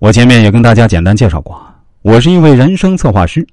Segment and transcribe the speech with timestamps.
[0.00, 1.62] 我前面也跟大家简单介绍过，
[2.00, 3.46] 我是一位人生策划师。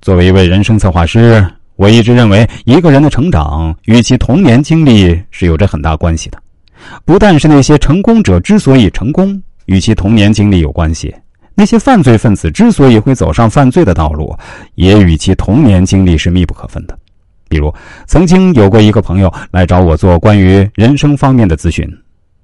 [0.00, 6.42] 作为一位人生策划师，我一直认为一个人的成长与其童年经历是有着很大关系的。
[7.04, 11.14] 不但是那些成功者之所以成功，与其童年经历有关系；
[11.54, 14.36] 那些犯罪分子之所以会走上犯罪的道路，
[14.74, 16.98] 也与其童年经历是密不可分的。
[17.48, 17.72] 比如，
[18.08, 21.88] 曾经有过一个朋友来找我做关于人生方面的咨询，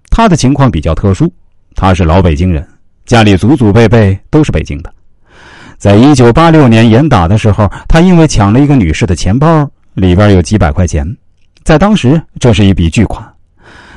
[0.09, 1.29] 他的情况比较特殊，
[1.75, 2.65] 他是老北京人，
[3.11, 4.95] 家里祖祖辈辈都是北京的。
[5.79, 11.05] 在一九八六年严打的时候，他因为抢了一个女士的钱包，里边有几百块钱，
[11.65, 13.29] 在当时这是一笔巨款。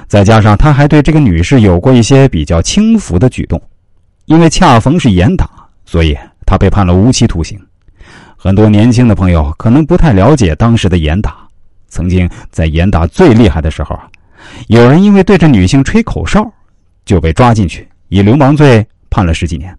[0.07, 3.62] 再加上他还对这个女士有过一些比较轻浮的举动，
[4.26, 5.48] 因为恰逢是严打，
[5.85, 7.59] 所以他被判了无期徒刑。
[8.35, 11.35] 很多年轻的朋友可能不太了解当时的严打，
[11.88, 14.07] 曾经在严打最厉害的时候啊，
[14.70, 16.52] 有人因为对着女性吹口哨，
[17.05, 19.77] 就被抓进去，以流氓罪判了十几年。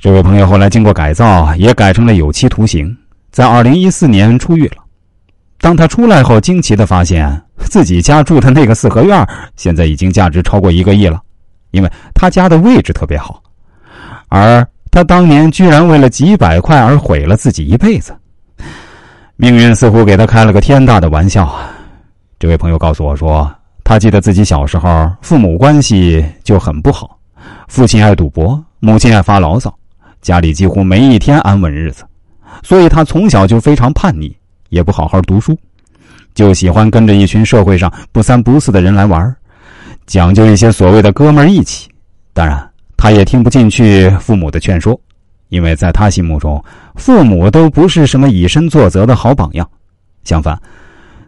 [0.00, 2.94] 这位朋友后来经过改造，也改成了有期徒刑，
[3.30, 4.78] 在二零一四年出狱了。
[5.60, 7.40] 当他出来后，惊奇的发现。
[7.70, 11.22] 自己家住的那个四合院，现在已经价值超过一个亿了，
[11.70, 13.40] 因为他家的位置特别好，
[14.28, 18.14] 而他当年居然为了几百块而毁了自己一辈子。
[19.36, 21.70] 命运似乎给他开了个天大的玩笑啊！
[22.38, 23.50] 这位朋友告诉我说，
[23.82, 27.13] 他记得自己小时候父母关系就很不好，
[27.68, 29.74] 父亲爱赌博，母亲爱发牢骚，
[30.20, 32.04] 家里几乎没一天安稳日子，
[32.62, 34.36] 所以他从小就非常叛逆，
[34.68, 35.58] 也不好好读书。
[36.34, 39.34] 就喜欢跟着一群社会上不三不四的人来玩，
[40.06, 41.88] 讲究一些所谓的哥们义气。
[42.32, 45.00] 当然，他也听不进去父母的劝说，
[45.48, 46.62] 因为在他心目中，
[46.96, 49.68] 父母都不是什么以身作则的好榜样。
[50.24, 50.60] 相反，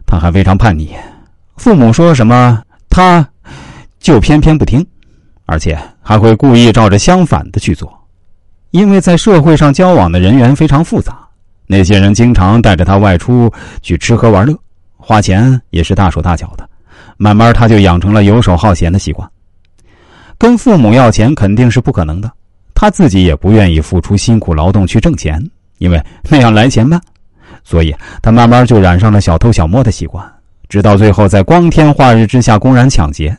[0.05, 0.93] 他还非常叛逆，
[1.55, 3.25] 父母说什么，他
[3.99, 4.85] 就偏偏不听，
[5.47, 7.91] 而且还会故意照着相反的去做。
[8.71, 11.17] 因为在社会上交往的人员非常复杂，
[11.65, 14.55] 那些人经常带着他外出去吃喝玩乐。
[14.97, 16.69] 花钱也是大手大脚的，
[17.15, 19.27] 慢慢他就养成了游手好闲的习惯。
[20.37, 22.29] 跟父母要钱肯定是不可能的，
[22.75, 25.41] 他自己也不愿意付出辛苦劳动去挣钱，
[25.77, 27.01] 因为那样来钱慢。
[27.63, 30.25] 所以他慢慢就染上了小偷小摸的习惯，
[30.67, 33.35] 直到最后在光天化日之下公然抢劫。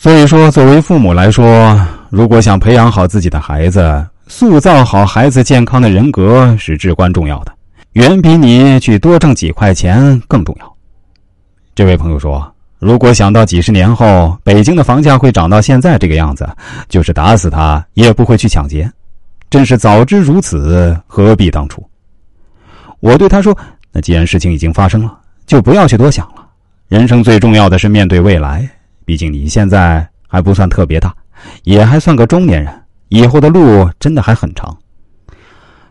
[0.00, 1.76] 所以说，作为父母来说，
[2.08, 7.52] 如果想培养好自己的孩子，塑造好孩子健康的人格是至关重要的，
[7.94, 10.72] 远比你去多挣几块钱更重要。
[11.74, 12.48] 这位朋友说
[12.78, 16.48] ：“如果想到几十年后北京的房价会涨到现在这个样子，
[16.88, 18.88] 就是打死他也不会去抢劫。
[19.50, 21.84] 真是早知如此，何必当初？”
[23.00, 23.56] 我对他说
[23.90, 26.46] ：“那既然事情已经发生了，就不要去多想了。
[26.86, 28.68] 人生最重要的是面对未来。
[29.08, 31.14] 毕竟你现在还不算特别大，
[31.62, 32.70] 也还算个中年人，
[33.08, 34.76] 以后的路真的还很长。”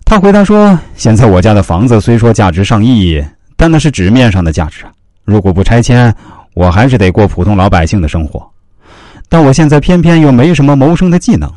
[0.05, 3.19] 他回答说：“现在我家的房子虽说价值上亿，
[3.56, 4.91] 但那是纸面上的价值啊。”
[5.25, 6.13] 如果不拆迁，
[6.53, 8.47] 我还是得过普通老百姓的生活。
[9.27, 11.51] 但我现在偏偏又没什么谋生的技能，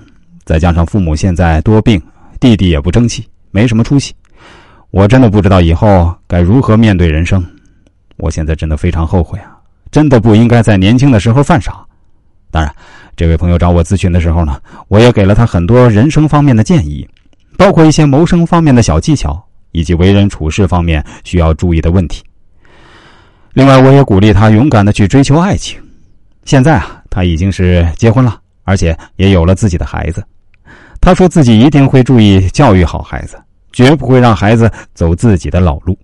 [0.47, 2.01] 再加上父母现在多病，
[2.41, 4.15] 弟弟也不争气，没什么出息，
[4.93, 7.45] 我真的不知道以后该如何面对人生。
[8.17, 9.60] 我现在真的非常后悔啊！
[9.91, 11.85] 真的不应该在年轻的时候犯傻。
[12.51, 12.75] 当然，
[13.17, 17.09] 这位朋友找我咨询的时候呢，我也给了他很多人生方面的建议，
[17.57, 19.41] 包括一些谋生方面的小技巧，
[19.73, 22.23] 以及为人处事方面需要注意的问题。
[23.53, 25.81] 另外，我也鼓励他勇敢的去追求爱情。
[26.45, 30.25] 现在啊，他已经是结婚了，而且也有了自己的孩子。
[31.01, 33.41] 他说自己一定会注意教育好孩子，
[33.73, 35.97] 绝不会让孩子走自己的老路。